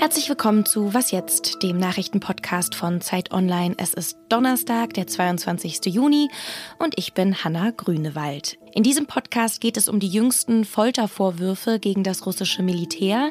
[0.00, 3.74] Herzlich willkommen zu Was jetzt, dem Nachrichtenpodcast von Zeit Online.
[3.76, 5.92] Es ist Donnerstag, der 22.
[5.92, 6.30] Juni
[6.78, 8.58] und ich bin Hanna Grünewald.
[8.72, 13.30] In diesem Podcast geht es um die jüngsten Foltervorwürfe gegen das russische Militär.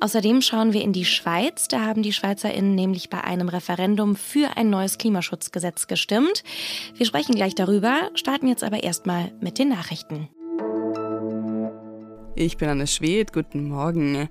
[0.00, 1.66] Außerdem schauen wir in die Schweiz.
[1.66, 6.44] Da haben die Schweizerinnen nämlich bei einem Referendum für ein neues Klimaschutzgesetz gestimmt.
[6.94, 10.28] Wir sprechen gleich darüber, starten jetzt aber erstmal mit den Nachrichten.
[12.36, 14.28] Ich bin Anne Schwed, guten Morgen.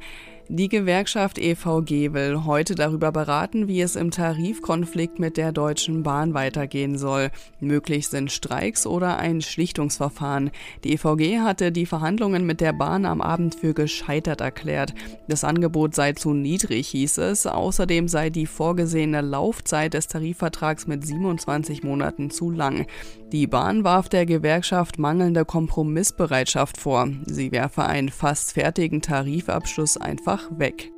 [0.50, 6.34] Die Gewerkschaft EVG will heute darüber beraten, wie es im Tarifkonflikt mit der Deutschen Bahn
[6.34, 7.32] weitergehen soll.
[7.62, 10.52] Möglich sind Streiks oder ein Schlichtungsverfahren.
[10.84, 14.94] Die EVG hatte die Verhandlungen mit der Bahn am Abend für gescheitert erklärt.
[15.30, 17.48] Das Angebot sei zu niedrig, hieß es.
[17.48, 22.86] Außerdem sei die vorgesehene Laufzeit des Tarifvertrags mit 27 Monaten zu lang.
[23.32, 27.08] Die Bahn warf der Gewerkschaft mangelnde Kompromissbereitschaft vor.
[27.26, 30.93] Sie werfe einen fast fertigen Tarifabschluss einfach einfach weg.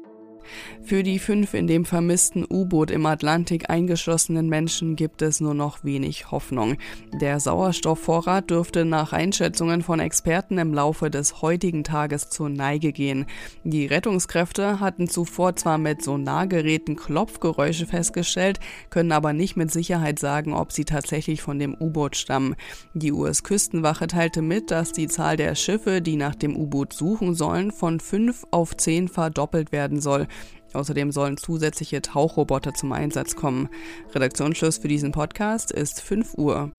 [0.83, 5.83] Für die fünf in dem vermissten U-Boot im Atlantik eingeschlossenen Menschen gibt es nur noch
[5.83, 6.77] wenig Hoffnung.
[7.21, 13.25] Der Sauerstoffvorrat dürfte nach Einschätzungen von Experten im Laufe des heutigen Tages zur Neige gehen.
[13.63, 20.53] Die Rettungskräfte hatten zuvor zwar mit Sonargeräten Klopfgeräusche festgestellt, können aber nicht mit Sicherheit sagen,
[20.53, 22.55] ob sie tatsächlich von dem U-Boot stammen.
[22.93, 27.71] Die US-Küstenwache teilte mit, dass die Zahl der Schiffe, die nach dem U-Boot suchen sollen,
[27.71, 30.27] von fünf auf zehn verdoppelt werden soll.
[30.75, 33.69] Außerdem sollen zusätzliche Tauchroboter zum Einsatz kommen.
[34.13, 36.71] Redaktionsschluss für diesen Podcast ist 5 Uhr.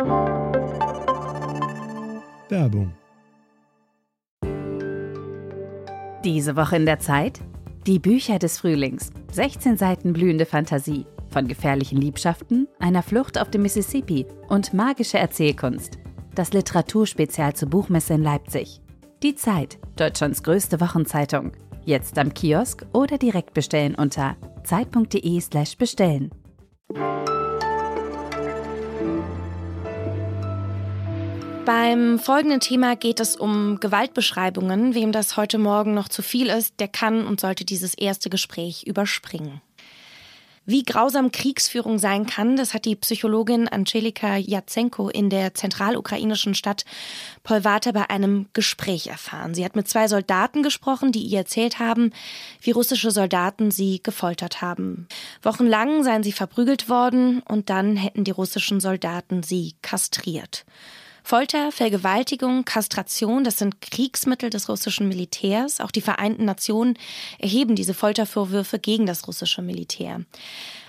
[2.49, 2.93] Werbung.
[6.25, 7.41] Diese Woche in der Zeit?
[7.87, 9.11] Die Bücher des Frühlings.
[9.33, 11.07] 16 Seiten blühende Fantasie.
[11.31, 15.99] Von gefährlichen Liebschaften, einer Flucht auf dem Mississippi und magische Erzählkunst.
[16.35, 18.81] Das Literaturspezial zur Buchmesse in Leipzig.
[19.23, 21.53] Die Zeit, Deutschlands größte Wochenzeitung.
[21.87, 26.33] Jetzt am Kiosk oder direkt bestellen unter zeit.de/slash bestellen.
[31.65, 34.97] Beim folgenden Thema geht es um Gewaltbeschreibungen.
[34.97, 38.83] Wem das heute Morgen noch zu viel ist, der kann und sollte dieses erste Gespräch
[38.85, 39.61] überspringen.
[40.69, 46.85] Wie grausam Kriegsführung sein kann, das hat die Psychologin Angelika Jatsenko in der zentralukrainischen Stadt
[47.45, 49.55] Polvata bei einem Gespräch erfahren.
[49.55, 52.11] Sie hat mit zwei Soldaten gesprochen, die ihr erzählt haben,
[52.61, 55.07] wie russische Soldaten sie gefoltert haben.
[55.41, 60.65] Wochenlang seien sie verprügelt worden und dann hätten die russischen Soldaten sie kastriert.
[61.27, 65.81] Folter, Vergewaltigung, Kastration, das sind Kriegsmittel des russischen Militärs.
[65.81, 66.97] Auch die Vereinten Nationen
[67.41, 70.21] erheben diese Foltervorwürfe gegen das russische Militär.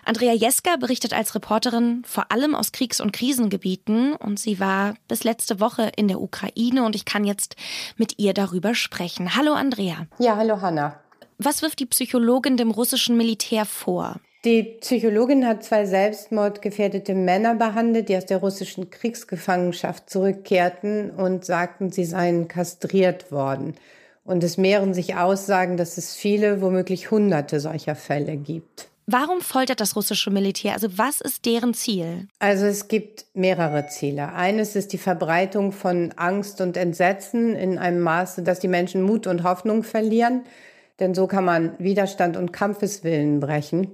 [0.05, 5.23] Andrea Jeska berichtet als Reporterin vor allem aus Kriegs- und Krisengebieten und sie war bis
[5.23, 7.55] letzte Woche in der Ukraine und ich kann jetzt
[7.95, 9.35] mit ihr darüber sprechen.
[9.35, 10.05] Hallo Andrea.
[10.19, 10.99] Ja, hallo Hanna.
[11.39, 14.17] Was wirft die Psychologin dem russischen Militär vor?
[14.47, 21.91] Die Psychologin hat zwei selbstmordgefährdete Männer behandelt, die aus der russischen Kriegsgefangenschaft zurückkehrten und sagten,
[21.91, 23.75] sie seien kastriert worden.
[24.23, 28.87] Und es mehren sich Aussagen, dass es viele, womöglich hunderte solcher Fälle gibt.
[29.05, 30.75] Warum foltert das russische Militär?
[30.75, 32.29] Also was ist deren Ziel?
[32.39, 34.31] Also es gibt mehrere Ziele.
[34.31, 39.27] Eines ist die Verbreitung von Angst und Entsetzen in einem Maße, dass die Menschen Mut
[39.27, 40.43] und Hoffnung verlieren.
[41.01, 43.91] Denn so kann man Widerstand und Kampfeswillen brechen.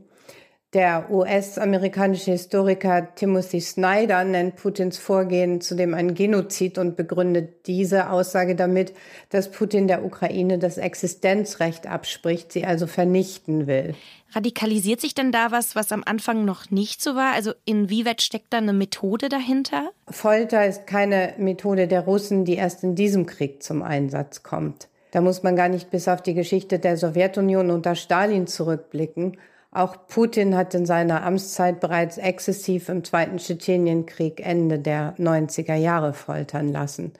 [0.74, 8.56] Der US-amerikanische Historiker Timothy Snyder nennt Putins Vorgehen zudem ein Genozid und begründet diese Aussage
[8.56, 8.92] damit,
[9.30, 13.94] dass Putin der Ukraine das Existenzrecht abspricht, sie also vernichten will.
[14.32, 17.34] Radikalisiert sich denn da was, was am Anfang noch nicht so war?
[17.34, 19.92] Also inwieweit steckt da eine Methode dahinter?
[20.10, 24.88] Folter ist keine Methode der Russen, die erst in diesem Krieg zum Einsatz kommt.
[25.12, 29.38] Da muss man gar nicht bis auf die Geschichte der Sowjetunion unter Stalin zurückblicken
[29.76, 36.14] auch Putin hat in seiner Amtszeit bereits exzessiv im Zweiten Tschetschenienkrieg Ende der 90er Jahre
[36.14, 37.14] foltern lassen.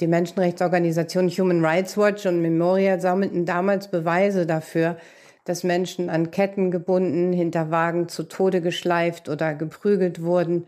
[0.00, 4.98] Die Menschenrechtsorganisation Human Rights Watch und Memorial sammelten damals Beweise dafür,
[5.44, 10.66] dass Menschen an Ketten gebunden, hinter Wagen zu Tode geschleift oder geprügelt wurden.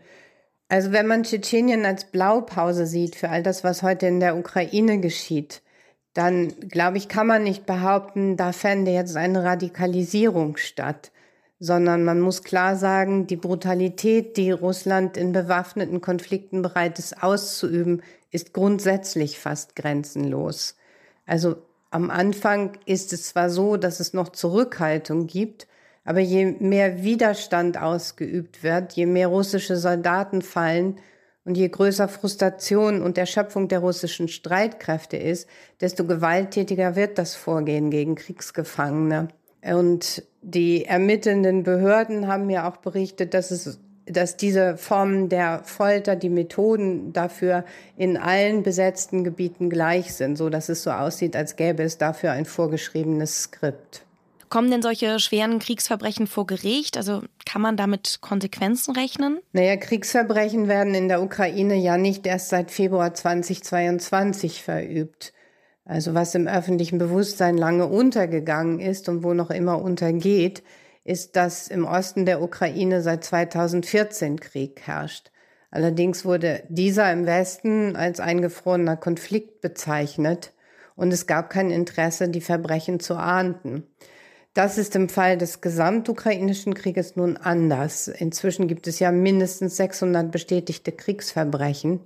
[0.67, 4.99] Also wenn man Tschetschenien als Blaupause sieht für all das, was heute in der Ukraine
[4.99, 5.61] geschieht,
[6.13, 11.11] dann glaube ich, kann man nicht behaupten, da fände jetzt eine Radikalisierung statt
[11.59, 18.01] sondern man muss klar sagen, die Brutalität, die Russland in bewaffneten Konflikten bereit ist auszuüben,
[18.31, 20.75] ist grundsätzlich fast grenzenlos.
[21.25, 21.57] Also
[21.91, 25.67] am Anfang ist es zwar so, dass es noch Zurückhaltung gibt,
[26.05, 30.97] aber je mehr Widerstand ausgeübt wird, je mehr russische Soldaten fallen
[31.43, 35.49] und je größer Frustration und Erschöpfung der russischen Streitkräfte ist,
[35.81, 39.29] desto gewalttätiger wird das Vorgehen gegen Kriegsgefangene.
[39.63, 43.79] Und die ermittelnden Behörden haben mir auch berichtet, dass es
[44.09, 47.63] dass diese Formen der Folter, die Methoden dafür
[47.95, 52.31] in allen besetzten Gebieten gleich sind, so dass es so aussieht, als gäbe es dafür
[52.31, 54.03] ein vorgeschriebenes Skript.
[54.49, 56.97] Kommen denn solche schweren Kriegsverbrechen vor Gericht?
[56.97, 59.39] Also kann man damit Konsequenzen rechnen?
[59.53, 65.33] Naja, Kriegsverbrechen werden in der Ukraine ja nicht erst seit Februar 2022 verübt.
[65.89, 70.61] Also was im öffentlichen Bewusstsein lange untergegangen ist und wo noch immer untergeht,
[71.03, 75.31] ist, dass im Osten der Ukraine seit 2014 Krieg herrscht.
[75.71, 80.53] Allerdings wurde dieser im Westen als eingefrorener Konflikt bezeichnet
[80.95, 83.87] und es gab kein Interesse, die Verbrechen zu ahnden.
[84.53, 88.07] Das ist im Fall des gesamtukrainischen Krieges nun anders.
[88.07, 92.01] Inzwischen gibt es ja mindestens 600 bestätigte Kriegsverbrechen.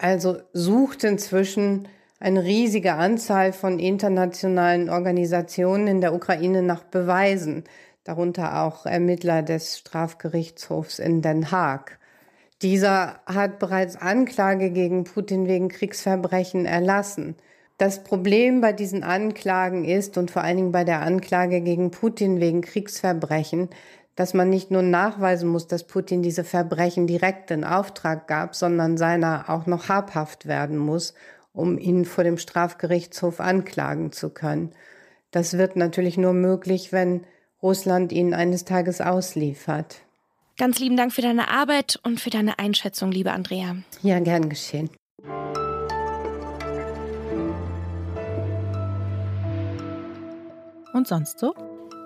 [0.00, 1.86] Also sucht inzwischen
[2.20, 7.64] eine riesige Anzahl von internationalen Organisationen in der Ukraine nach Beweisen,
[8.04, 11.98] darunter auch Ermittler des Strafgerichtshofs in Den Haag.
[12.60, 17.36] Dieser hat bereits Anklage gegen Putin wegen Kriegsverbrechen erlassen.
[17.76, 22.40] Das Problem bei diesen Anklagen ist und vor allen Dingen bei der Anklage gegen Putin
[22.40, 23.68] wegen Kriegsverbrechen,
[24.16, 28.96] dass man nicht nur nachweisen muss, dass Putin diese Verbrechen direkt in Auftrag gab, sondern
[28.96, 31.14] seiner auch noch habhaft werden muss,
[31.58, 34.72] um ihn vor dem Strafgerichtshof anklagen zu können.
[35.32, 37.24] Das wird natürlich nur möglich, wenn
[37.62, 40.02] Russland ihn eines Tages ausliefert.
[40.56, 43.76] Ganz lieben Dank für deine Arbeit und für deine Einschätzung, liebe Andrea.
[44.02, 44.88] Ja, gern geschehen.
[50.92, 51.54] Und sonst so?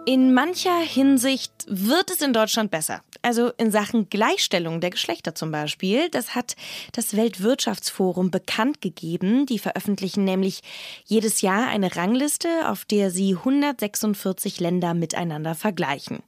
[0.04, 3.02] In mancher Hinsicht wird es in Deutschland besser.
[3.22, 6.08] Also in Sachen Gleichstellung der Geschlechter zum Beispiel.
[6.10, 6.56] Das hat
[6.90, 9.46] das Weltwirtschaftsforum bekannt gegeben.
[9.46, 10.62] Die veröffentlichen nämlich
[11.04, 16.24] jedes Jahr eine Rangliste, auf der sie 146 Länder miteinander vergleichen.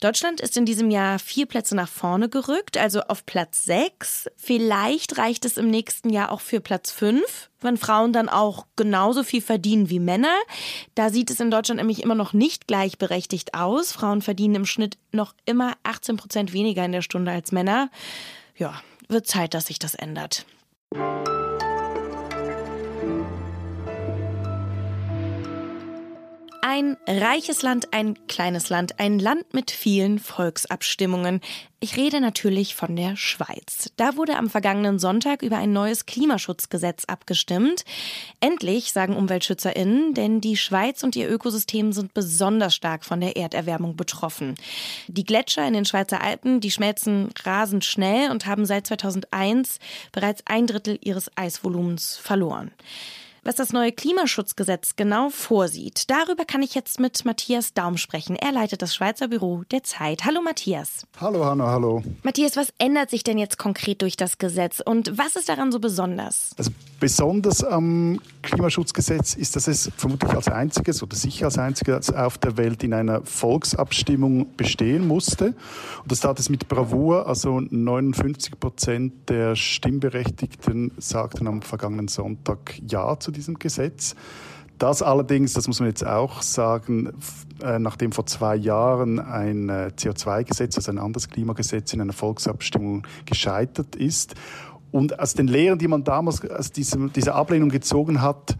[0.00, 4.28] Deutschland ist in diesem Jahr vier Plätze nach vorne gerückt, also auf Platz sechs.
[4.36, 9.22] Vielleicht reicht es im nächsten Jahr auch für Platz fünf wenn Frauen dann auch genauso
[9.22, 10.34] viel verdienen wie Männer.
[10.94, 13.92] Da sieht es in Deutschland nämlich immer noch nicht gleichberechtigt aus.
[13.92, 17.90] Frauen verdienen im Schnitt noch immer 18 Prozent weniger in der Stunde als Männer.
[18.56, 20.46] Ja, wird Zeit, dass sich das ändert.
[26.62, 31.40] Ein reiches Land, ein kleines Land, ein Land mit vielen Volksabstimmungen.
[31.80, 33.92] Ich rede natürlich von der Schweiz.
[33.96, 37.84] Da wurde am vergangenen Sonntag über ein neues Klimaschutzgesetz abgestimmt.
[38.40, 43.96] Endlich, sagen UmweltschützerInnen, denn die Schweiz und ihr Ökosystem sind besonders stark von der Erderwärmung
[43.96, 44.54] betroffen.
[45.08, 49.78] Die Gletscher in den Schweizer Alpen, die schmelzen rasend schnell und haben seit 2001
[50.12, 52.72] bereits ein Drittel ihres Eisvolumens verloren
[53.46, 56.10] was das neue Klimaschutzgesetz genau vorsieht.
[56.10, 58.34] Darüber kann ich jetzt mit Matthias Daum sprechen.
[58.34, 60.24] Er leitet das Schweizer Büro der Zeit.
[60.24, 61.06] Hallo Matthias.
[61.20, 62.02] Hallo Hanna, hallo.
[62.24, 65.78] Matthias, was ändert sich denn jetzt konkret durch das Gesetz und was ist daran so
[65.78, 66.50] besonders?
[66.58, 72.38] Also besonders am Klimaschutzgesetz ist, dass es vermutlich als einziges oder sicher als einziges auf
[72.38, 75.54] der Welt in einer Volksabstimmung bestehen musste.
[76.02, 77.28] Und das tat es mit Bravour.
[77.28, 84.14] Also 59 Prozent der Stimmberechtigten sagten am vergangenen Sonntag Ja zu diesem Gesetz.
[84.78, 87.14] Das allerdings, das muss man jetzt auch sagen,
[87.62, 93.06] äh, nachdem vor zwei Jahren ein äh, CO2-Gesetz, also ein anderes Klimagesetz in einer Volksabstimmung
[93.24, 94.34] gescheitert ist.
[94.92, 98.56] Und aus den Lehren, die man damals aus diesem, dieser Ablehnung gezogen hat,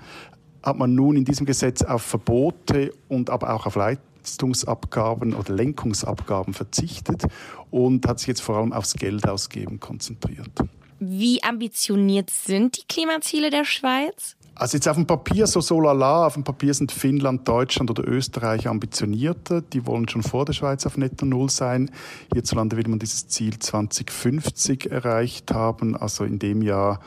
[0.62, 6.54] hat man nun in diesem Gesetz auf Verbote und aber auch auf Leistungsabgaben oder Lenkungsabgaben
[6.54, 7.24] verzichtet
[7.70, 10.50] und hat sich jetzt vor allem aufs Geld ausgeben konzentriert.
[10.98, 14.35] Wie ambitioniert sind die Klimaziele der Schweiz?
[14.58, 18.08] Also jetzt auf dem Papier so so lala, auf dem Papier sind Finnland, Deutschland oder
[18.08, 19.60] Österreich ambitionierter.
[19.60, 21.90] Die wollen schon vor der Schweiz auf Netto Null sein.
[22.32, 27.00] Hierzulande will man dieses Ziel 2050 erreicht haben, also in dem Jahr,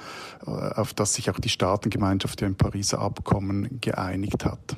[0.46, 4.76] äh, auf das sich auch die Staatengemeinschaft im Pariser Abkommen geeinigt hat.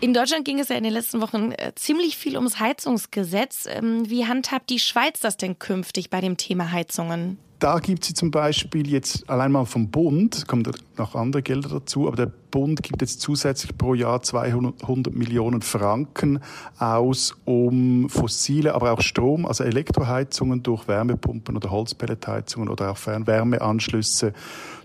[0.00, 3.66] In Deutschland ging es ja in den letzten Wochen äh, ziemlich viel ums Heizungsgesetz.
[3.66, 7.38] Ähm, wie handhabt die Schweiz das denn künftig bei dem Thema Heizungen?
[7.62, 10.64] Da gibt sie zum Beispiel jetzt allein mal vom Bund, kommen
[10.96, 16.40] noch andere Gelder dazu, aber der Bund gibt jetzt zusätzlich pro Jahr 200 Millionen Franken
[16.80, 24.32] aus, um fossile, aber auch Strom, also Elektroheizungen durch Wärmepumpen oder Holzpelletheizungen oder auch Fernwärmeanschlüsse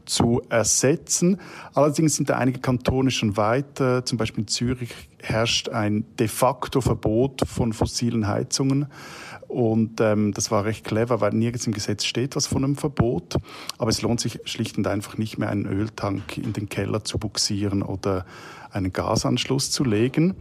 [0.08, 1.40] zu ersetzen.
[1.74, 4.04] Allerdings sind da einige Kantone schon weiter.
[4.06, 8.88] Zum Beispiel in Zürich herrscht ein de facto Verbot von fossilen Heizungen.
[9.48, 13.38] Und ähm, das war recht clever, weil nirgends im Gesetz steht was von einem Verbot.
[13.78, 17.18] Aber es lohnt sich schlicht und einfach nicht mehr, einen Öltank in den Keller zu
[17.18, 18.26] buxieren oder
[18.72, 20.36] einen Gasanschluss zu legen.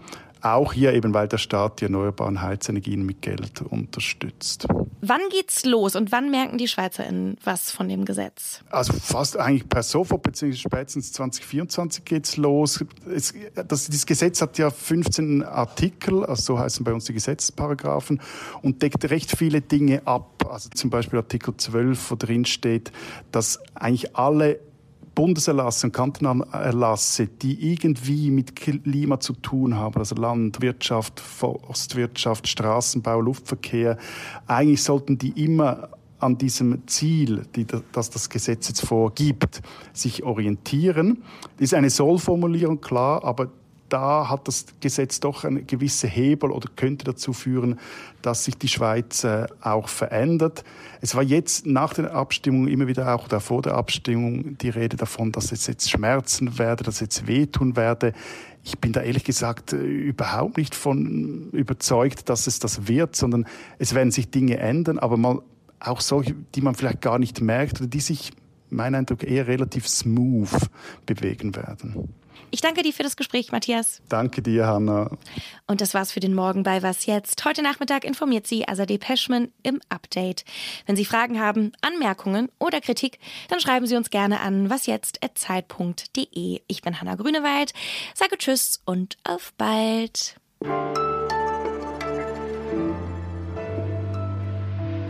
[0.54, 4.68] Auch hier eben, weil der Staat die erneuerbaren Heizenergien mit Geld unterstützt.
[5.00, 8.60] Wann geht's los und wann merken die SchweizerInnen was von dem Gesetz?
[8.70, 12.84] Also fast eigentlich per sofort, beziehungsweise spätestens 2024 geht's los.
[13.12, 18.20] Es, das, dieses Gesetz hat ja 15 Artikel, also so heißen bei uns die Gesetzesparagraphen,
[18.62, 20.46] und deckt recht viele Dinge ab.
[20.48, 22.92] Also zum Beispiel Artikel 12, wo drin steht,
[23.32, 24.60] dass eigentlich alle
[25.16, 33.98] Bundeserlasse und Kantonalerlasse, die irgendwie mit Klima zu tun haben, also Landwirtschaft, Forstwirtschaft, Straßenbau, Luftverkehr,
[34.46, 41.22] eigentlich sollten die immer an diesem Ziel, die, das das Gesetz jetzt vorgibt, sich orientieren.
[41.56, 43.48] Das ist eine Sollformulierung, klar, aber
[43.88, 47.78] da hat das Gesetz doch eine gewisse Hebel oder könnte dazu führen,
[48.22, 50.64] dass sich die Schweiz äh, auch verändert.
[51.00, 54.96] Es war jetzt nach der Abstimmung immer wieder auch oder vor der Abstimmung die Rede
[54.96, 58.12] davon, dass es jetzt schmerzen werde, dass es jetzt wehtun werde.
[58.64, 63.46] Ich bin da ehrlich gesagt äh, überhaupt nicht von überzeugt, dass es das wird, sondern
[63.78, 65.40] es werden sich Dinge ändern, aber mal
[65.78, 68.32] auch solche, die man vielleicht gar nicht merkt oder die sich,
[68.70, 70.50] mein Eindruck, eher relativ smooth
[71.04, 72.08] bewegen werden.
[72.50, 74.00] Ich danke dir für das Gespräch, Matthias.
[74.08, 75.10] Danke dir, Hanna.
[75.66, 77.44] Und das war's für den Morgen bei Was Jetzt.
[77.44, 80.44] Heute Nachmittag informiert Sie Azadeh Peschman im Update.
[80.86, 86.60] Wenn Sie Fragen haben, Anmerkungen oder Kritik, dann schreiben Sie uns gerne an wasjetzt.zeit.de.
[86.66, 87.72] Ich bin Hanna Grünewald,
[88.14, 90.36] sage Tschüss und auf bald.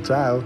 [0.02, 0.42] Ciao.